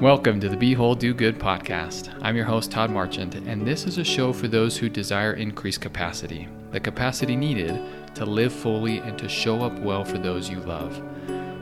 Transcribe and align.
Welcome 0.00 0.40
to 0.40 0.50
the 0.50 0.58
Be 0.58 0.74
Whole 0.74 0.94
Do 0.94 1.14
Good 1.14 1.38
podcast. 1.38 2.14
I'm 2.20 2.36
your 2.36 2.44
host, 2.44 2.70
Todd 2.70 2.90
Marchant, 2.90 3.34
and 3.34 3.66
this 3.66 3.86
is 3.86 3.96
a 3.96 4.04
show 4.04 4.30
for 4.30 4.46
those 4.46 4.76
who 4.76 4.90
desire 4.90 5.32
increased 5.32 5.80
capacity, 5.80 6.48
the 6.70 6.78
capacity 6.78 7.34
needed 7.34 7.80
to 8.14 8.26
live 8.26 8.52
fully 8.52 8.98
and 8.98 9.18
to 9.18 9.26
show 9.26 9.62
up 9.62 9.72
well 9.78 10.04
for 10.04 10.18
those 10.18 10.50
you 10.50 10.58
love. 10.60 11.02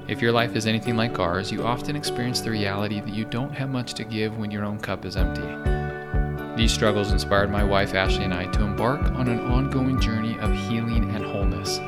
If 0.09 0.21
your 0.21 0.33
life 0.33 0.57
is 0.57 0.67
anything 0.67 0.97
like 0.97 1.21
ours, 1.21 1.53
you 1.53 1.65
often 1.65 1.95
experience 1.95 2.41
the 2.41 2.51
reality 2.51 3.01
that 3.01 3.15
you 3.15 3.25
don't 3.25 3.55
have 3.55 3.71
much 3.71 3.95
to 3.95 4.05
give 4.05 4.37
when 4.37 4.51
your 4.51 4.65
own 4.65 4.81
cup 4.81 5.05
is 5.05 5.17
empty. 5.17 6.57
These 6.57 6.73
struggles 6.73 7.13
inspired 7.13 7.53
my 7.53 7.63
wife 7.63 7.95
Ashley 7.95 8.25
and 8.25 8.35
I 8.35 8.47
to 8.47 8.65
embark 8.65 9.13
on 9.13 9.29
an 9.29 9.39
ongoing 9.43 10.01
journey 10.01 10.37
of 10.41 10.53
healing 10.69 11.15
and 11.15 11.25
wholeness. 11.25 11.79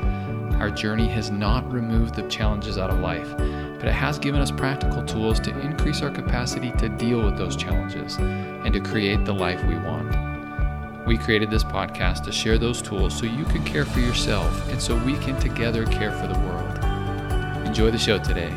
Our 0.59 0.69
journey 0.69 1.07
has 1.09 1.31
not 1.31 1.71
removed 1.71 2.15
the 2.15 2.27
challenges 2.29 2.77
out 2.77 2.89
of 2.89 2.99
life 2.99 3.33
but 3.77 3.87
it 3.87 3.93
has 3.93 4.17
given 4.17 4.41
us 4.41 4.49
practical 4.51 5.03
tools 5.03 5.39
to 5.39 5.57
increase 5.59 6.01
our 6.01 6.09
capacity 6.09 6.71
to 6.79 6.89
deal 6.89 7.23
with 7.23 7.37
those 7.37 7.55
challenges 7.55 8.17
and 8.17 8.73
to 8.73 8.79
create 8.79 9.23
the 9.23 9.33
life 9.33 9.63
we 9.65 9.75
want. 9.75 11.05
We 11.05 11.17
created 11.17 11.51
this 11.51 11.63
podcast 11.63 12.23
to 12.23 12.31
share 12.31 12.57
those 12.57 12.81
tools 12.81 13.17
so 13.17 13.25
you 13.25 13.45
can 13.45 13.63
care 13.63 13.85
for 13.85 13.99
yourself 13.99 14.67
and 14.69 14.81
so 14.81 14.97
we 15.03 15.13
can 15.19 15.39
together 15.39 15.85
care 15.85 16.11
for 16.11 16.27
the 16.27 16.39
world. 16.39 17.67
Enjoy 17.67 17.91
the 17.91 17.99
show 17.99 18.17
today, 18.17 18.49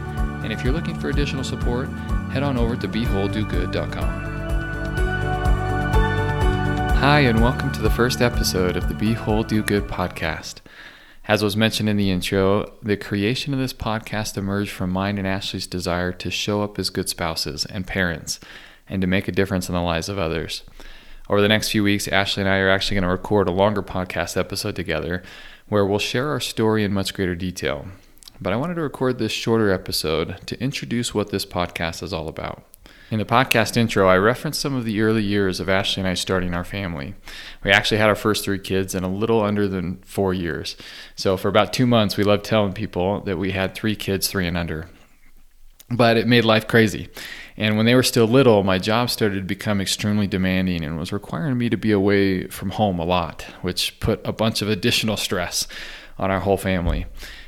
and 0.42 0.52
if 0.52 0.64
you're 0.64 0.72
looking 0.72 0.98
for 0.98 1.10
additional 1.10 1.44
support, 1.44 1.88
head 2.30 2.42
on 2.42 2.56
over 2.56 2.76
to 2.76 2.88
BeWholeDoGood.com. 2.88 4.30
Hi, 6.96 7.20
and 7.20 7.42
welcome 7.42 7.70
to 7.72 7.82
the 7.82 7.90
first 7.90 8.22
episode 8.22 8.76
of 8.76 8.88
the 8.88 8.94
Be 8.94 9.12
Whole 9.12 9.42
Do 9.42 9.62
Good 9.62 9.86
podcast. 9.86 10.60
As 11.30 11.44
was 11.44 11.56
mentioned 11.56 11.88
in 11.88 11.96
the 11.96 12.10
intro, 12.10 12.72
the 12.82 12.96
creation 12.96 13.54
of 13.54 13.60
this 13.60 13.72
podcast 13.72 14.36
emerged 14.36 14.72
from 14.72 14.90
mine 14.90 15.16
and 15.16 15.28
Ashley's 15.28 15.68
desire 15.68 16.10
to 16.10 16.28
show 16.28 16.60
up 16.60 16.76
as 16.76 16.90
good 16.90 17.08
spouses 17.08 17.64
and 17.66 17.86
parents 17.86 18.40
and 18.88 19.00
to 19.00 19.06
make 19.06 19.28
a 19.28 19.32
difference 19.32 19.68
in 19.68 19.76
the 19.76 19.80
lives 19.80 20.08
of 20.08 20.18
others. 20.18 20.64
Over 21.28 21.40
the 21.40 21.46
next 21.46 21.70
few 21.70 21.84
weeks, 21.84 22.08
Ashley 22.08 22.40
and 22.42 22.50
I 22.50 22.56
are 22.56 22.68
actually 22.68 22.96
going 22.96 23.04
to 23.04 23.10
record 23.10 23.46
a 23.46 23.52
longer 23.52 23.80
podcast 23.80 24.36
episode 24.36 24.74
together 24.74 25.22
where 25.68 25.86
we'll 25.86 26.00
share 26.00 26.30
our 26.30 26.40
story 26.40 26.82
in 26.82 26.92
much 26.92 27.14
greater 27.14 27.36
detail. 27.36 27.86
But 28.40 28.52
I 28.52 28.56
wanted 28.56 28.74
to 28.74 28.80
record 28.80 29.20
this 29.20 29.30
shorter 29.30 29.70
episode 29.70 30.44
to 30.48 30.60
introduce 30.60 31.14
what 31.14 31.30
this 31.30 31.46
podcast 31.46 32.02
is 32.02 32.12
all 32.12 32.26
about. 32.26 32.64
In 33.10 33.18
the 33.18 33.24
podcast 33.24 33.76
intro, 33.76 34.08
I 34.08 34.16
referenced 34.16 34.60
some 34.60 34.76
of 34.76 34.84
the 34.84 35.00
early 35.00 35.24
years 35.24 35.58
of 35.58 35.68
Ashley 35.68 36.02
and 36.02 36.08
I 36.08 36.14
starting 36.14 36.54
our 36.54 36.62
family. 36.62 37.14
We 37.64 37.72
actually 37.72 37.98
had 37.98 38.08
our 38.08 38.14
first 38.14 38.44
three 38.44 38.60
kids 38.60 38.94
in 38.94 39.02
a 39.02 39.12
little 39.12 39.42
under 39.42 39.66
than 39.66 39.96
four 40.02 40.32
years. 40.32 40.76
So, 41.16 41.36
for 41.36 41.48
about 41.48 41.72
two 41.72 41.86
months, 41.86 42.16
we 42.16 42.22
loved 42.22 42.44
telling 42.44 42.72
people 42.72 43.20
that 43.22 43.36
we 43.36 43.50
had 43.50 43.74
three 43.74 43.96
kids, 43.96 44.28
three 44.28 44.46
and 44.46 44.56
under. 44.56 44.88
But 45.90 46.16
it 46.16 46.28
made 46.28 46.44
life 46.44 46.68
crazy. 46.68 47.08
And 47.56 47.76
when 47.76 47.84
they 47.84 47.96
were 47.96 48.04
still 48.04 48.28
little, 48.28 48.62
my 48.62 48.78
job 48.78 49.10
started 49.10 49.40
to 49.40 49.44
become 49.44 49.80
extremely 49.80 50.28
demanding 50.28 50.84
and 50.84 50.96
was 50.96 51.12
requiring 51.12 51.58
me 51.58 51.68
to 51.68 51.76
be 51.76 51.90
away 51.90 52.46
from 52.46 52.70
home 52.70 53.00
a 53.00 53.04
lot, 53.04 53.42
which 53.60 53.98
put 53.98 54.24
a 54.24 54.32
bunch 54.32 54.62
of 54.62 54.68
additional 54.68 55.16
stress 55.16 55.66
on 56.16 56.30
our 56.30 56.40
whole 56.40 56.56
family. 56.56 57.06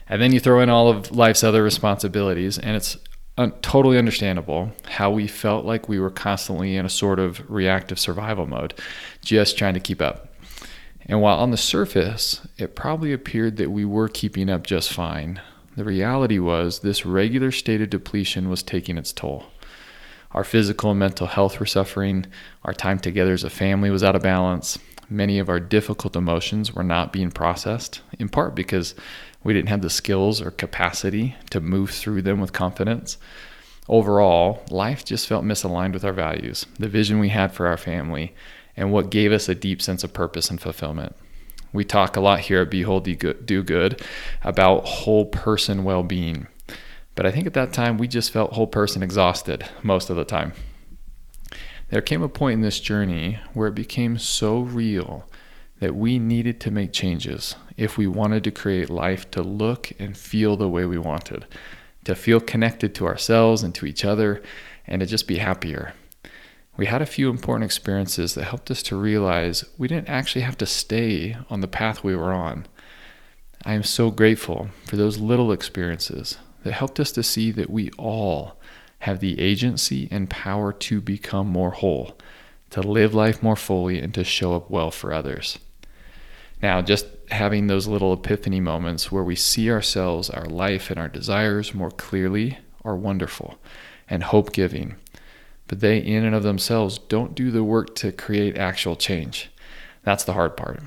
And 0.08 0.20
then 0.20 0.32
you 0.32 0.40
throw 0.40 0.60
in 0.60 0.70
all 0.70 0.88
of 0.88 1.12
life's 1.12 1.44
other 1.44 1.62
responsibilities, 1.62 2.58
and 2.58 2.74
it's 2.74 2.98
totally 3.62 3.98
understandable 3.98 4.72
how 4.84 5.10
we 5.10 5.26
felt 5.26 5.64
like 5.64 5.88
we 5.88 5.98
were 5.98 6.10
constantly 6.10 6.76
in 6.76 6.84
a 6.84 6.90
sort 6.90 7.18
of 7.18 7.42
reactive 7.50 7.98
survival 7.98 8.46
mode, 8.46 8.74
just 9.22 9.56
trying 9.56 9.74
to 9.74 9.80
keep 9.80 10.02
up. 10.02 10.34
And 11.06 11.20
while 11.20 11.38
on 11.38 11.50
the 11.50 11.56
surface, 11.56 12.46
it 12.58 12.76
probably 12.76 13.12
appeared 13.12 13.56
that 13.56 13.70
we 13.70 13.84
were 13.84 14.08
keeping 14.08 14.48
up 14.48 14.64
just 14.64 14.92
fine, 14.92 15.40
the 15.74 15.84
reality 15.84 16.38
was 16.38 16.80
this 16.80 17.06
regular 17.06 17.50
state 17.50 17.80
of 17.80 17.88
depletion 17.88 18.50
was 18.50 18.62
taking 18.62 18.98
its 18.98 19.12
toll. 19.12 19.46
Our 20.32 20.44
physical 20.44 20.90
and 20.90 21.00
mental 21.00 21.26
health 21.26 21.58
were 21.58 21.66
suffering, 21.66 22.26
our 22.64 22.74
time 22.74 22.98
together 22.98 23.32
as 23.32 23.44
a 23.44 23.50
family 23.50 23.90
was 23.90 24.04
out 24.04 24.14
of 24.14 24.22
balance, 24.22 24.78
many 25.08 25.38
of 25.38 25.48
our 25.48 25.60
difficult 25.60 26.14
emotions 26.14 26.74
were 26.74 26.82
not 26.82 27.12
being 27.12 27.30
processed, 27.30 28.02
in 28.18 28.28
part 28.28 28.54
because 28.54 28.94
we 29.44 29.52
didn't 29.52 29.68
have 29.68 29.82
the 29.82 29.90
skills 29.90 30.40
or 30.40 30.50
capacity 30.50 31.36
to 31.50 31.60
move 31.60 31.90
through 31.90 32.22
them 32.22 32.40
with 32.40 32.52
confidence. 32.52 33.18
Overall, 33.88 34.62
life 34.70 35.04
just 35.04 35.26
felt 35.26 35.44
misaligned 35.44 35.92
with 35.92 36.04
our 36.04 36.12
values, 36.12 36.66
the 36.78 36.88
vision 36.88 37.18
we 37.18 37.30
had 37.30 37.52
for 37.52 37.66
our 37.66 37.76
family, 37.76 38.34
and 38.76 38.92
what 38.92 39.10
gave 39.10 39.32
us 39.32 39.48
a 39.48 39.54
deep 39.54 39.82
sense 39.82 40.04
of 40.04 40.12
purpose 40.12 40.50
and 40.50 40.60
fulfillment. 40.60 41.16
We 41.72 41.84
talk 41.84 42.16
a 42.16 42.20
lot 42.20 42.40
here 42.40 42.62
at 42.62 42.70
Be 42.70 42.82
Whole 42.82 43.00
Do 43.00 43.62
Good 43.62 44.02
about 44.44 44.84
whole 44.84 45.26
person 45.26 45.84
well 45.84 46.02
being. 46.02 46.46
But 47.14 47.26
I 47.26 47.30
think 47.30 47.46
at 47.46 47.54
that 47.54 47.72
time 47.72 47.98
we 47.98 48.08
just 48.08 48.30
felt 48.30 48.52
whole 48.52 48.66
person 48.66 49.02
exhausted 49.02 49.68
most 49.82 50.10
of 50.10 50.16
the 50.16 50.24
time. 50.24 50.52
There 51.90 52.00
came 52.00 52.22
a 52.22 52.28
point 52.28 52.54
in 52.54 52.60
this 52.62 52.80
journey 52.80 53.38
where 53.52 53.68
it 53.68 53.74
became 53.74 54.16
so 54.16 54.60
real 54.60 55.28
that 55.82 55.96
we 55.96 56.16
needed 56.16 56.60
to 56.60 56.70
make 56.70 56.92
changes 56.92 57.56
if 57.76 57.98
we 57.98 58.06
wanted 58.06 58.44
to 58.44 58.52
create 58.52 58.88
life 58.88 59.28
to 59.28 59.42
look 59.42 59.90
and 59.98 60.16
feel 60.16 60.56
the 60.56 60.68
way 60.68 60.84
we 60.84 60.96
wanted, 60.96 61.44
to 62.04 62.14
feel 62.14 62.38
connected 62.38 62.94
to 62.94 63.04
ourselves 63.04 63.64
and 63.64 63.74
to 63.74 63.84
each 63.84 64.04
other, 64.04 64.40
and 64.86 65.00
to 65.00 65.06
just 65.06 65.26
be 65.26 65.38
happier. 65.38 65.92
We 66.76 66.86
had 66.86 67.02
a 67.02 67.06
few 67.06 67.30
important 67.30 67.64
experiences 67.64 68.34
that 68.34 68.44
helped 68.44 68.70
us 68.70 68.80
to 68.84 68.96
realize 68.96 69.64
we 69.76 69.88
didn't 69.88 70.08
actually 70.08 70.42
have 70.42 70.56
to 70.58 70.66
stay 70.66 71.36
on 71.50 71.62
the 71.62 71.66
path 71.66 72.04
we 72.04 72.14
were 72.14 72.32
on. 72.32 72.66
I 73.64 73.74
am 73.74 73.82
so 73.82 74.12
grateful 74.12 74.68
for 74.86 74.94
those 74.94 75.18
little 75.18 75.50
experiences 75.50 76.38
that 76.62 76.74
helped 76.74 77.00
us 77.00 77.10
to 77.10 77.24
see 77.24 77.50
that 77.50 77.70
we 77.70 77.90
all 77.98 78.56
have 79.00 79.18
the 79.18 79.40
agency 79.40 80.06
and 80.12 80.30
power 80.30 80.72
to 80.74 81.00
become 81.00 81.48
more 81.48 81.72
whole, 81.72 82.16
to 82.70 82.82
live 82.82 83.14
life 83.14 83.42
more 83.42 83.56
fully, 83.56 83.98
and 83.98 84.14
to 84.14 84.22
show 84.22 84.54
up 84.54 84.70
well 84.70 84.92
for 84.92 85.12
others. 85.12 85.58
Now, 86.62 86.80
just 86.80 87.06
having 87.30 87.66
those 87.66 87.88
little 87.88 88.12
epiphany 88.12 88.60
moments 88.60 89.10
where 89.10 89.24
we 89.24 89.34
see 89.34 89.70
ourselves, 89.70 90.30
our 90.30 90.46
life, 90.46 90.90
and 90.90 91.00
our 91.00 91.08
desires 91.08 91.74
more 91.74 91.90
clearly 91.90 92.58
are 92.84 92.94
wonderful 92.94 93.58
and 94.08 94.22
hope 94.22 94.52
giving. 94.52 94.94
But 95.66 95.80
they, 95.80 95.98
in 95.98 96.24
and 96.24 96.36
of 96.36 96.44
themselves, 96.44 96.98
don't 96.98 97.34
do 97.34 97.50
the 97.50 97.64
work 97.64 97.96
to 97.96 98.12
create 98.12 98.56
actual 98.56 98.94
change. 98.94 99.50
That's 100.04 100.24
the 100.24 100.34
hard 100.34 100.56
part. 100.56 100.80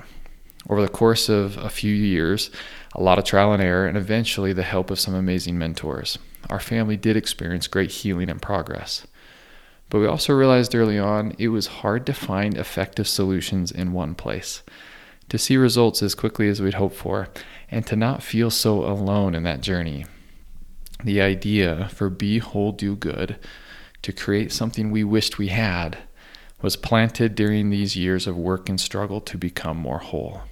Over 0.68 0.80
the 0.80 0.88
course 0.88 1.28
of 1.28 1.58
a 1.58 1.68
few 1.68 1.94
years, 1.94 2.50
a 2.94 3.02
lot 3.02 3.18
of 3.18 3.24
trial 3.24 3.52
and 3.52 3.62
error, 3.62 3.86
and 3.86 3.98
eventually 3.98 4.52
the 4.52 4.62
help 4.62 4.90
of 4.90 4.98
some 4.98 5.14
amazing 5.14 5.58
mentors, 5.58 6.18
our 6.48 6.60
family 6.60 6.96
did 6.96 7.16
experience 7.16 7.66
great 7.66 7.90
healing 7.90 8.30
and 8.30 8.40
progress. 8.40 9.06
But 9.90 9.98
we 9.98 10.06
also 10.06 10.32
realized 10.32 10.74
early 10.74 10.98
on 10.98 11.34
it 11.38 11.48
was 11.48 11.66
hard 11.66 12.06
to 12.06 12.14
find 12.14 12.56
effective 12.56 13.06
solutions 13.06 13.70
in 13.70 13.92
one 13.92 14.14
place 14.14 14.62
to 15.28 15.38
see 15.38 15.56
results 15.56 16.02
as 16.02 16.14
quickly 16.14 16.48
as 16.48 16.60
we'd 16.60 16.74
hoped 16.74 16.96
for, 16.96 17.28
and 17.70 17.86
to 17.86 17.96
not 17.96 18.22
feel 18.22 18.50
so 18.50 18.84
alone 18.84 19.34
in 19.34 19.42
that 19.42 19.60
journey. 19.60 20.06
The 21.02 21.20
idea 21.20 21.88
for 21.92 22.08
Be 22.08 22.38
Whole 22.38 22.72
Do 22.72 22.96
Good, 22.96 23.36
to 24.02 24.12
create 24.12 24.52
something 24.52 24.90
we 24.90 25.04
wished 25.04 25.38
we 25.38 25.48
had, 25.48 25.98
was 26.62 26.76
planted 26.76 27.34
during 27.34 27.70
these 27.70 27.96
years 27.96 28.26
of 28.26 28.36
work 28.36 28.68
and 28.68 28.80
struggle 28.80 29.20
to 29.20 29.36
become 29.36 29.76
more 29.76 29.98
whole. 29.98 30.42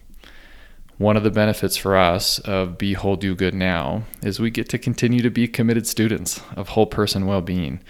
One 0.98 1.16
of 1.16 1.24
the 1.24 1.30
benefits 1.30 1.76
for 1.76 1.96
us 1.96 2.38
of 2.40 2.78
Be 2.78 2.92
Whole 2.92 3.16
Do 3.16 3.34
Good 3.34 3.54
now 3.54 4.04
is 4.22 4.38
we 4.38 4.50
get 4.50 4.68
to 4.68 4.78
continue 4.78 5.22
to 5.22 5.30
be 5.30 5.48
committed 5.48 5.86
students 5.86 6.40
of 6.56 6.68
whole 6.68 6.86
person 6.86 7.26
well 7.26 7.40
being 7.40 7.80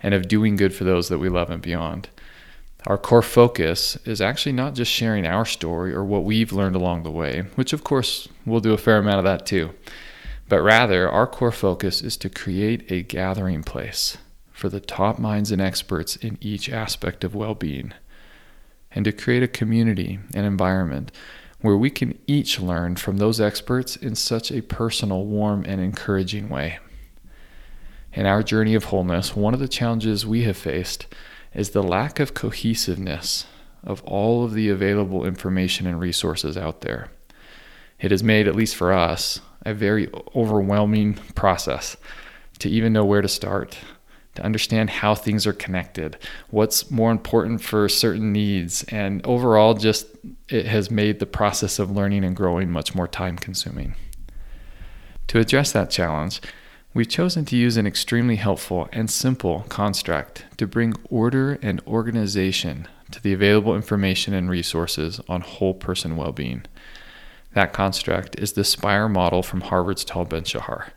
and 0.00 0.14
of 0.14 0.28
doing 0.28 0.56
good 0.56 0.74
for 0.74 0.84
those 0.84 1.08
that 1.08 1.18
we 1.18 1.28
love 1.28 1.50
and 1.50 1.62
beyond. 1.62 2.08
Our 2.86 2.96
core 2.96 3.22
focus 3.22 3.96
is 4.04 4.20
actually 4.20 4.52
not 4.52 4.74
just 4.74 4.90
sharing 4.90 5.26
our 5.26 5.44
story 5.44 5.92
or 5.92 6.04
what 6.04 6.24
we've 6.24 6.52
learned 6.52 6.76
along 6.76 7.02
the 7.02 7.10
way, 7.10 7.44
which 7.56 7.72
of 7.72 7.82
course 7.82 8.28
we'll 8.46 8.60
do 8.60 8.72
a 8.72 8.78
fair 8.78 8.98
amount 8.98 9.18
of 9.18 9.24
that 9.24 9.46
too, 9.46 9.74
but 10.48 10.62
rather 10.62 11.10
our 11.10 11.26
core 11.26 11.52
focus 11.52 12.02
is 12.02 12.16
to 12.18 12.30
create 12.30 12.90
a 12.90 13.02
gathering 13.02 13.62
place 13.62 14.16
for 14.52 14.68
the 14.68 14.80
top 14.80 15.18
minds 15.18 15.50
and 15.50 15.60
experts 15.60 16.16
in 16.16 16.38
each 16.40 16.68
aspect 16.68 17.24
of 17.24 17.34
well 17.34 17.54
being, 17.54 17.92
and 18.92 19.04
to 19.04 19.12
create 19.12 19.42
a 19.42 19.48
community 19.48 20.18
and 20.32 20.46
environment 20.46 21.12
where 21.60 21.76
we 21.76 21.90
can 21.90 22.16
each 22.26 22.60
learn 22.60 22.94
from 22.94 23.16
those 23.16 23.40
experts 23.40 23.96
in 23.96 24.14
such 24.14 24.52
a 24.52 24.62
personal, 24.62 25.24
warm, 25.24 25.64
and 25.66 25.80
encouraging 25.80 26.48
way. 26.48 26.78
In 28.12 28.26
our 28.26 28.42
journey 28.42 28.74
of 28.74 28.84
wholeness, 28.84 29.36
one 29.36 29.54
of 29.54 29.60
the 29.60 29.68
challenges 29.68 30.24
we 30.24 30.44
have 30.44 30.56
faced 30.56 31.06
is 31.54 31.70
the 31.70 31.82
lack 31.82 32.20
of 32.20 32.34
cohesiveness 32.34 33.46
of 33.84 34.02
all 34.04 34.44
of 34.44 34.54
the 34.54 34.68
available 34.68 35.24
information 35.24 35.86
and 35.86 36.00
resources 36.00 36.56
out 36.56 36.80
there. 36.82 37.08
It 38.00 38.10
has 38.10 38.22
made, 38.22 38.46
at 38.46 38.54
least 38.54 38.76
for 38.76 38.92
us, 38.92 39.40
a 39.64 39.74
very 39.74 40.08
overwhelming 40.34 41.14
process 41.34 41.96
to 42.60 42.68
even 42.68 42.92
know 42.92 43.04
where 43.04 43.22
to 43.22 43.28
start, 43.28 43.78
to 44.34 44.44
understand 44.44 44.90
how 44.90 45.14
things 45.14 45.46
are 45.46 45.52
connected, 45.52 46.16
what's 46.50 46.90
more 46.90 47.10
important 47.10 47.60
for 47.60 47.88
certain 47.88 48.32
needs, 48.32 48.84
and 48.84 49.24
overall, 49.26 49.74
just 49.74 50.06
it 50.48 50.66
has 50.66 50.90
made 50.90 51.18
the 51.18 51.26
process 51.26 51.78
of 51.78 51.90
learning 51.90 52.24
and 52.24 52.36
growing 52.36 52.70
much 52.70 52.94
more 52.94 53.08
time 53.08 53.36
consuming. 53.36 53.94
To 55.28 55.38
address 55.38 55.72
that 55.72 55.90
challenge, 55.90 56.40
We've 56.94 57.08
chosen 57.08 57.44
to 57.46 57.56
use 57.56 57.76
an 57.76 57.86
extremely 57.86 58.36
helpful 58.36 58.88
and 58.92 59.10
simple 59.10 59.66
construct 59.68 60.46
to 60.56 60.66
bring 60.66 60.94
order 61.10 61.58
and 61.60 61.82
organization 61.86 62.88
to 63.10 63.22
the 63.22 63.34
available 63.34 63.76
information 63.76 64.32
and 64.32 64.48
resources 64.48 65.20
on 65.28 65.42
whole 65.42 65.74
person 65.74 66.16
well 66.16 66.32
being. 66.32 66.64
That 67.52 67.74
construct 67.74 68.40
is 68.40 68.54
the 68.54 68.64
SPIRE 68.64 69.08
model 69.08 69.42
from 69.42 69.60
Harvard's 69.60 70.04
Tal 70.04 70.24
Ben 70.24 70.44
Shahar. 70.44 70.88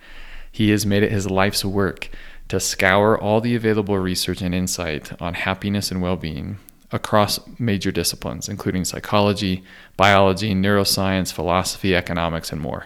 He 0.49 0.69
has 0.69 0.85
made 0.85 1.03
it 1.03 1.11
his 1.11 1.29
life's 1.29 1.65
work 1.65 2.09
to 2.47 2.61
scour 2.61 3.19
all 3.19 3.41
the 3.41 3.55
available 3.55 3.97
research 3.97 4.41
and 4.41 4.55
insight 4.55 5.21
on 5.21 5.33
happiness 5.33 5.91
and 5.91 6.01
well 6.01 6.15
being 6.15 6.57
across 6.93 7.39
major 7.59 7.91
disciplines, 7.91 8.47
including 8.47 8.85
psychology, 8.85 9.63
biology, 9.97 10.53
neuroscience, 10.53 11.33
philosophy, 11.33 11.95
economics, 11.95 12.51
and 12.51 12.61
more. 12.61 12.85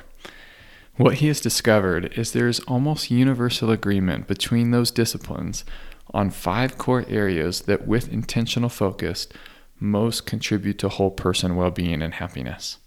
What 0.98 1.16
he 1.16 1.28
has 1.28 1.42
discovered 1.42 2.18
is 2.18 2.32
there 2.32 2.48
is 2.48 2.62
almost 2.62 3.12
universal 3.12 3.70
agreement 3.70 4.28
between 4.28 4.72
those 4.72 4.92
disciplines 4.92 5.66
on 6.14 6.30
five 6.30 6.78
core 6.78 7.04
areas 7.10 7.62
that, 7.62 7.86
with 7.86 8.14
intentional 8.14 8.70
focus, 8.70 9.28
most 9.78 10.26
contribute 10.26 10.80
to 10.80 10.88
whole 10.88 11.12
person 11.12 11.58
well 11.58 11.72
being 11.72 12.02
and 12.02 12.14
happiness. 12.14 12.78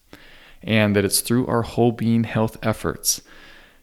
And 0.63 0.97
that 0.97 1.05
it's 1.05 1.21
through 1.21 1.47
our 1.49 1.61
whole 1.63 1.93
being 1.93 2.25
health 2.25 2.57
efforts 2.63 3.21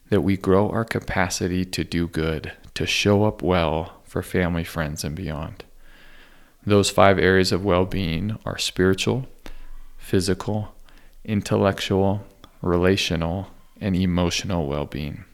that 0.09 0.21
we 0.21 0.37
grow 0.37 0.69
our 0.69 0.85
capacity 0.85 1.63
to 1.63 1.83
do 1.83 2.07
good, 2.07 2.51
to 2.73 2.87
show 2.87 3.25
up 3.25 3.43
well 3.43 4.01
for 4.05 4.23
family, 4.23 4.63
friends, 4.63 5.03
and 5.03 5.15
beyond. 5.15 5.63
Those 6.65 6.89
five 6.89 7.19
areas 7.19 7.51
of 7.51 7.63
well 7.63 7.85
being 7.85 8.39
are 8.43 8.57
spiritual, 8.57 9.27
physical, 9.99 10.73
intellectual, 11.23 12.25
relational, 12.63 13.51
and 13.79 13.95
emotional 13.95 14.67
well 14.67 14.85
being. 14.85 15.25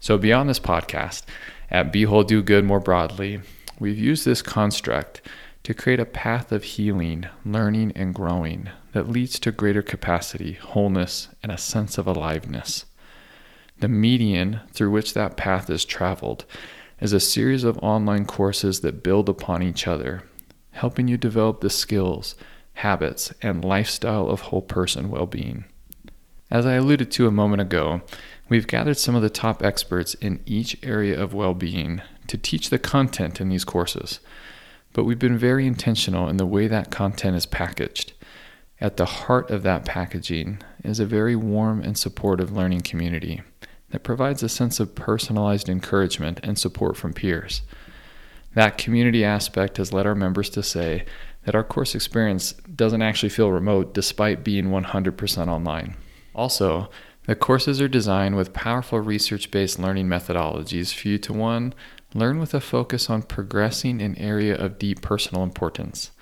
So, 0.00 0.16
beyond 0.16 0.48
this 0.48 0.60
podcast, 0.60 1.24
at 1.70 1.92
Be 1.92 2.04
Whole 2.04 2.22
Do 2.22 2.42
Good 2.42 2.64
more 2.64 2.80
broadly, 2.80 3.40
we've 3.78 3.98
used 3.98 4.24
this 4.24 4.42
construct 4.42 5.20
to 5.64 5.74
create 5.74 6.00
a 6.00 6.06
path 6.06 6.52
of 6.52 6.64
healing, 6.64 7.26
learning, 7.44 7.92
and 7.94 8.14
growing 8.14 8.70
that 8.92 9.08
leads 9.08 9.38
to 9.40 9.52
greater 9.52 9.82
capacity, 9.82 10.54
wholeness, 10.54 11.28
and 11.42 11.52
a 11.52 11.58
sense 11.58 11.98
of 11.98 12.06
aliveness. 12.06 12.86
The 13.80 13.88
median 13.88 14.60
through 14.72 14.90
which 14.90 15.14
that 15.14 15.36
path 15.36 15.68
is 15.68 15.84
traveled 15.84 16.44
is 17.00 17.12
a 17.12 17.20
series 17.20 17.64
of 17.64 17.78
online 17.78 18.24
courses 18.24 18.80
that 18.80 19.02
build 19.02 19.28
upon 19.28 19.62
each 19.62 19.86
other, 19.86 20.22
helping 20.72 21.06
you 21.06 21.16
develop 21.16 21.60
the 21.60 21.70
skills, 21.70 22.34
habits, 22.74 23.32
and 23.42 23.64
lifestyle 23.64 24.28
of 24.28 24.40
whole 24.40 24.62
person 24.62 25.10
well 25.10 25.26
being. 25.26 25.64
As 26.50 26.64
I 26.64 26.74
alluded 26.74 27.10
to 27.12 27.26
a 27.26 27.30
moment 27.30 27.60
ago, 27.60 28.00
we've 28.48 28.66
gathered 28.66 28.96
some 28.96 29.14
of 29.14 29.20
the 29.20 29.28
top 29.28 29.62
experts 29.62 30.14
in 30.14 30.40
each 30.46 30.78
area 30.82 31.20
of 31.20 31.34
well 31.34 31.52
being 31.52 32.00
to 32.26 32.38
teach 32.38 32.70
the 32.70 32.78
content 32.78 33.38
in 33.38 33.50
these 33.50 33.64
courses, 33.64 34.20
but 34.94 35.04
we've 35.04 35.18
been 35.18 35.36
very 35.36 35.66
intentional 35.66 36.26
in 36.26 36.38
the 36.38 36.46
way 36.46 36.66
that 36.66 36.90
content 36.90 37.36
is 37.36 37.44
packaged. 37.44 38.14
At 38.80 38.96
the 38.96 39.04
heart 39.04 39.50
of 39.50 39.62
that 39.64 39.84
packaging 39.84 40.62
is 40.82 41.00
a 41.00 41.06
very 41.06 41.36
warm 41.36 41.82
and 41.82 41.98
supportive 41.98 42.50
learning 42.50 42.80
community 42.80 43.42
that 43.90 44.02
provides 44.02 44.42
a 44.42 44.48
sense 44.48 44.80
of 44.80 44.94
personalized 44.94 45.68
encouragement 45.68 46.40
and 46.42 46.58
support 46.58 46.96
from 46.96 47.12
peers. 47.12 47.60
That 48.54 48.78
community 48.78 49.22
aspect 49.22 49.76
has 49.76 49.92
led 49.92 50.06
our 50.06 50.14
members 50.14 50.48
to 50.50 50.62
say 50.62 51.04
that 51.44 51.54
our 51.54 51.64
course 51.64 51.94
experience 51.94 52.52
doesn't 52.52 53.02
actually 53.02 53.28
feel 53.28 53.50
remote 53.50 53.92
despite 53.92 54.44
being 54.44 54.66
100% 54.66 55.48
online. 55.48 55.94
Also, 56.38 56.88
the 57.26 57.34
courses 57.34 57.80
are 57.80 57.88
designed 57.88 58.36
with 58.36 58.52
powerful 58.52 59.00
research 59.00 59.50
based 59.50 59.76
learning 59.76 60.06
methodologies 60.06 60.94
for 60.94 61.08
you 61.08 61.18
to 61.18 61.32
one, 61.32 61.74
learn 62.14 62.38
with 62.38 62.54
a 62.54 62.60
focus 62.60 63.10
on 63.10 63.22
progressing 63.22 64.00
an 64.00 64.16
area 64.16 64.56
of 64.56 64.78
deep 64.78 65.02
personal 65.02 65.42
importance, 65.42 66.12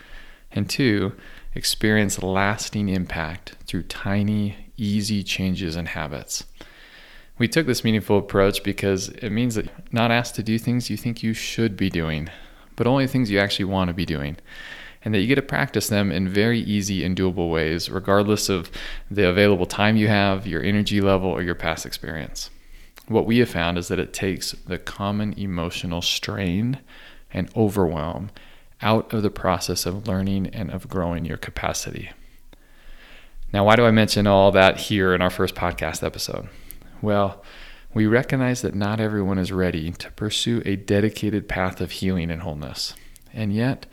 and 0.50 0.70
two, 0.70 1.12
experience 1.54 2.22
lasting 2.22 2.88
impact 2.88 3.56
through 3.66 3.82
tiny, 3.82 4.72
easy 4.78 5.22
changes 5.22 5.76
in 5.76 5.84
habits. 5.84 6.44
We 7.36 7.46
took 7.46 7.66
this 7.66 7.84
meaningful 7.84 8.16
approach 8.16 8.64
because 8.64 9.10
it 9.10 9.28
means 9.28 9.54
that 9.56 9.66
you're 9.66 9.74
not 9.92 10.10
asked 10.10 10.34
to 10.36 10.42
do 10.42 10.58
things 10.58 10.88
you 10.88 10.96
think 10.96 11.22
you 11.22 11.34
should 11.34 11.76
be 11.76 11.90
doing, 11.90 12.30
but 12.74 12.86
only 12.86 13.06
things 13.06 13.30
you 13.30 13.38
actually 13.38 13.66
want 13.66 13.88
to 13.88 13.94
be 13.94 14.06
doing 14.06 14.38
and 15.06 15.14
that 15.14 15.20
you 15.20 15.28
get 15.28 15.36
to 15.36 15.42
practice 15.42 15.86
them 15.86 16.10
in 16.10 16.28
very 16.28 16.58
easy 16.58 17.04
and 17.04 17.16
doable 17.16 17.48
ways, 17.48 17.88
regardless 17.88 18.48
of 18.48 18.72
the 19.08 19.28
available 19.28 19.64
time 19.64 19.96
you 19.96 20.08
have, 20.08 20.48
your 20.48 20.60
energy 20.60 21.00
level, 21.00 21.30
or 21.30 21.42
your 21.42 21.54
past 21.54 21.86
experience. 21.86 22.50
What 23.06 23.24
we 23.24 23.38
have 23.38 23.48
found 23.48 23.78
is 23.78 23.86
that 23.86 24.00
it 24.00 24.12
takes 24.12 24.50
the 24.50 24.78
common 24.78 25.32
emotional 25.34 26.02
strain 26.02 26.80
and 27.32 27.48
overwhelm 27.54 28.30
out 28.82 29.14
of 29.14 29.22
the 29.22 29.30
process 29.30 29.86
of 29.86 30.08
learning 30.08 30.48
and 30.48 30.72
of 30.72 30.88
growing 30.88 31.24
your 31.24 31.36
capacity. 31.36 32.10
Now, 33.52 33.64
why 33.64 33.76
do 33.76 33.86
I 33.86 33.92
mention 33.92 34.26
all 34.26 34.50
that 34.50 34.76
here 34.76 35.14
in 35.14 35.22
our 35.22 35.30
first 35.30 35.54
podcast 35.54 36.02
episode? 36.02 36.48
Well, 37.00 37.44
we 37.94 38.06
recognize 38.06 38.60
that 38.62 38.74
not 38.74 38.98
everyone 38.98 39.38
is 39.38 39.52
ready 39.52 39.92
to 39.92 40.10
pursue 40.10 40.62
a 40.66 40.74
dedicated 40.74 41.48
path 41.48 41.80
of 41.80 41.92
healing 41.92 42.28
and 42.28 42.42
wholeness. 42.42 42.94
And 43.32 43.52
yet, 43.52 43.86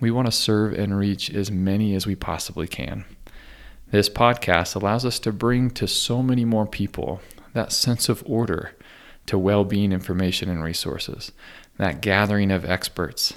we 0.00 0.10
want 0.10 0.26
to 0.26 0.32
serve 0.32 0.72
and 0.72 0.96
reach 0.96 1.30
as 1.30 1.50
many 1.50 1.94
as 1.94 2.06
we 2.06 2.14
possibly 2.14 2.66
can. 2.66 3.04
This 3.90 4.08
podcast 4.08 4.74
allows 4.74 5.04
us 5.04 5.18
to 5.20 5.32
bring 5.32 5.70
to 5.72 5.86
so 5.86 6.22
many 6.22 6.44
more 6.44 6.66
people 6.66 7.20
that 7.52 7.72
sense 7.72 8.08
of 8.08 8.22
order 8.26 8.72
to 9.26 9.38
well 9.38 9.64
being 9.64 9.92
information 9.92 10.48
and 10.48 10.62
resources, 10.62 11.32
that 11.76 12.00
gathering 12.00 12.50
of 12.50 12.64
experts, 12.64 13.34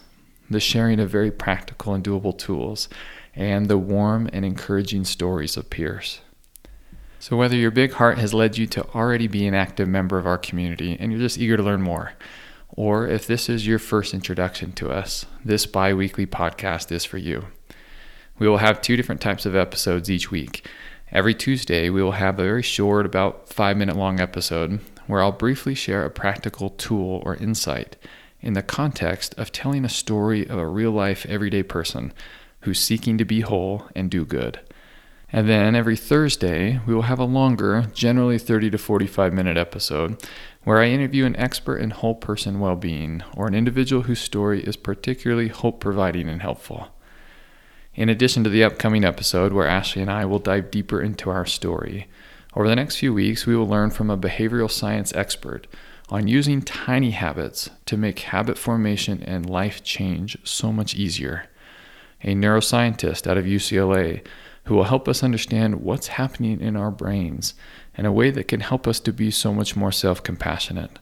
the 0.50 0.60
sharing 0.60 1.00
of 1.00 1.10
very 1.10 1.32
practical 1.32 1.94
and 1.94 2.04
doable 2.04 2.38
tools, 2.38 2.88
and 3.36 3.68
the 3.68 3.78
warm 3.78 4.30
and 4.32 4.46
encouraging 4.46 5.04
stories 5.04 5.58
of 5.58 5.70
peers. 5.70 6.22
So, 7.20 7.38
whether 7.38 7.56
your 7.56 7.72
big 7.72 7.94
heart 7.94 8.18
has 8.18 8.34
led 8.34 8.58
you 8.58 8.68
to 8.68 8.86
already 8.90 9.28
be 9.28 9.48
an 9.48 9.54
active 9.54 9.88
member 9.88 10.18
of 10.18 10.28
our 10.28 10.38
community 10.38 10.98
and 11.00 11.12
you're 11.12 11.22
just 11.22 11.38
eager 11.38 11.58
to 11.58 11.64
learn 11.64 11.82
more, 11.82 12.14
or 12.76 13.08
if 13.08 13.26
this 13.28 13.50
is 13.50 13.68
your 13.68 13.80
first 13.80 14.14
introduction 14.14 14.72
to 14.74 14.92
us, 14.92 15.26
this 15.46 15.66
bi 15.66 15.94
weekly 15.94 16.26
podcast 16.26 16.92
is 16.92 17.06
for 17.06 17.18
you. 17.18 17.46
We 18.40 18.48
will 18.48 18.58
have 18.58 18.82
two 18.82 18.98
different 18.98 19.22
types 19.22 19.46
of 19.46 19.56
episodes 19.56 20.10
each 20.10 20.32
week. 20.32 20.68
Every 21.12 21.36
Tuesday, 21.36 21.90
we 21.90 22.02
will 22.02 22.14
have 22.14 22.40
a 22.40 22.44
very 22.44 22.64
short, 22.64 23.06
about 23.06 23.48
five 23.48 23.78
minute 23.78 23.96
long 23.96 24.20
episode 24.20 24.80
where 25.06 25.22
I'll 25.22 25.32
briefly 25.32 25.76
share 25.76 26.04
a 26.04 26.10
practical 26.10 26.72
tool 26.72 27.22
or 27.26 27.36
insight 27.36 27.96
in 28.42 28.54
the 28.54 28.64
context 28.64 29.36
of 29.38 29.52
telling 29.52 29.86
a 29.86 29.90
story 29.90 30.48
of 30.48 30.58
a 30.58 30.68
real 30.68 30.92
life, 30.92 31.26
everyday 31.28 31.64
person 31.64 32.12
who's 32.62 32.80
seeking 32.80 33.18
to 33.18 33.26
be 33.26 33.42
whole 33.42 33.88
and 33.96 34.10
do 34.10 34.26
good. 34.26 34.60
And 35.36 35.50
then 35.50 35.76
every 35.76 35.98
Thursday, 35.98 36.80
we 36.86 36.94
will 36.94 37.02
have 37.02 37.18
a 37.18 37.26
longer, 37.26 37.88
generally 37.92 38.38
30 38.38 38.70
to 38.70 38.78
45 38.78 39.34
minute 39.34 39.58
episode 39.58 40.24
where 40.64 40.78
I 40.78 40.90
interview 40.90 41.26
an 41.26 41.36
expert 41.38 41.78
in 41.78 41.90
whole 41.90 42.14
person 42.14 42.60
well 42.60 42.76
being 42.76 43.24
or 43.36 43.48
an 43.48 43.56
individual 43.56 44.04
whose 44.04 44.20
story 44.20 44.64
is 44.64 44.78
particularly 44.78 45.48
hope 45.48 45.80
providing 45.80 46.30
and 46.30 46.44
helpful. 46.44 46.90
In 47.96 48.10
addition 48.10 48.44
to 48.44 48.50
the 48.50 48.64
upcoming 48.64 49.04
episode 49.04 49.54
where 49.54 49.68
Ashley 49.68 50.04
and 50.04 50.12
I 50.12 50.24
will 50.26 50.38
dive 50.38 50.70
deeper 50.70 51.02
into 51.02 51.32
our 51.32 51.48
story, 51.48 52.08
over 52.56 52.68
the 52.68 52.76
next 52.76 52.98
few 52.98 53.12
weeks 53.12 53.48
we 53.48 53.56
will 53.56 53.68
learn 53.68 53.90
from 53.90 54.12
a 54.12 54.18
behavioral 54.18 54.70
science 54.70 55.14
expert 55.16 55.66
on 56.10 56.28
using 56.28 56.62
tiny 56.62 57.10
habits 57.10 57.72
to 57.88 57.98
make 57.98 58.20
habit 58.20 58.56
formation 58.56 59.24
and 59.24 59.50
life 59.50 59.84
change 59.84 60.38
so 60.44 60.72
much 60.72 60.94
easier. 60.94 61.46
A 62.22 62.36
neuroscientist 62.36 63.26
out 63.26 63.38
of 63.38 63.46
UCLA 63.46 64.24
who 64.66 64.76
will 64.76 64.86
help 64.86 65.08
us 65.08 65.24
understand 65.24 65.82
what's 65.82 66.08
happening 66.08 66.62
in 66.62 66.76
our 66.76 66.92
brains 66.92 67.54
in 67.98 68.06
a 68.06 68.12
way 68.12 68.32
that 68.32 68.48
can 68.48 68.62
help 68.62 68.88
us 68.88 69.00
to 69.02 69.12
be 69.12 69.30
so 69.30 69.54
much 69.54 69.76
more 69.76 69.92
self 69.92 70.24
compassionate. 70.24 71.00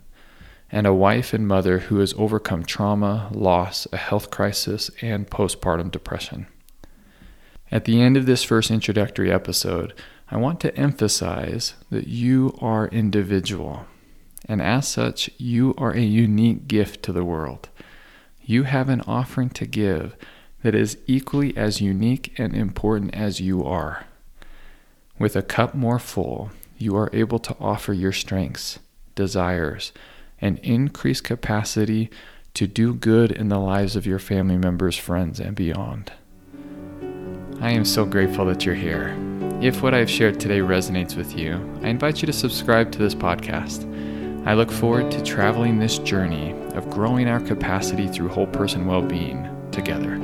And 0.71 0.87
a 0.87 0.93
wife 0.93 1.33
and 1.33 1.47
mother 1.47 1.79
who 1.79 1.99
has 1.99 2.13
overcome 2.17 2.63
trauma, 2.63 3.29
loss, 3.33 3.87
a 3.91 3.97
health 3.97 4.31
crisis, 4.31 4.89
and 5.01 5.29
postpartum 5.29 5.91
depression. 5.91 6.47
At 7.71 7.85
the 7.85 8.01
end 8.01 8.17
of 8.17 8.25
this 8.25 8.43
first 8.43 8.71
introductory 8.71 9.31
episode, 9.31 9.93
I 10.29 10.37
want 10.37 10.61
to 10.61 10.75
emphasize 10.77 11.73
that 11.89 12.07
you 12.07 12.57
are 12.61 12.87
individual, 12.87 13.85
and 14.47 14.61
as 14.61 14.87
such, 14.87 15.29
you 15.37 15.75
are 15.77 15.91
a 15.91 16.01
unique 16.01 16.67
gift 16.67 17.03
to 17.03 17.11
the 17.11 17.25
world. 17.25 17.67
You 18.41 18.63
have 18.63 18.87
an 18.89 19.01
offering 19.01 19.49
to 19.51 19.65
give 19.65 20.15
that 20.63 20.75
is 20.75 20.97
equally 21.07 21.55
as 21.57 21.81
unique 21.81 22.33
and 22.37 22.55
important 22.55 23.13
as 23.15 23.41
you 23.41 23.63
are. 23.63 24.05
With 25.17 25.35
a 25.35 25.41
cup 25.41 25.75
more 25.75 25.99
full, 25.99 26.51
you 26.77 26.95
are 26.95 27.09
able 27.13 27.39
to 27.39 27.55
offer 27.59 27.93
your 27.93 28.11
strengths, 28.11 28.79
desires, 29.15 29.91
and 30.39 30.57
increased 30.59 31.23
capacity 31.23 32.09
to 32.53 32.67
do 32.67 32.93
good 32.93 33.31
in 33.31 33.49
the 33.49 33.59
lives 33.59 33.95
of 33.95 34.05
your 34.05 34.19
family 34.19 34.57
members, 34.57 34.97
friends, 34.97 35.39
and 35.39 35.55
beyond. 35.55 36.11
I 37.61 37.71
am 37.71 37.85
so 37.85 38.05
grateful 38.05 38.45
that 38.45 38.65
you're 38.65 38.75
here. 38.75 39.15
If 39.61 39.83
what 39.83 39.93
I've 39.93 40.09
shared 40.09 40.39
today 40.39 40.59
resonates 40.59 41.15
with 41.15 41.37
you, 41.37 41.53
I 41.83 41.89
invite 41.89 42.21
you 42.21 42.25
to 42.25 42.33
subscribe 42.33 42.91
to 42.93 42.99
this 42.99 43.13
podcast. 43.13 43.87
I 44.47 44.55
look 44.55 44.71
forward 44.71 45.11
to 45.11 45.21
traveling 45.21 45.77
this 45.77 45.99
journey 45.99 46.53
of 46.73 46.89
growing 46.89 47.27
our 47.27 47.39
capacity 47.39 48.07
through 48.07 48.29
whole 48.29 48.47
person 48.47 48.87
well 48.87 49.03
being 49.03 49.47
together. 49.71 50.19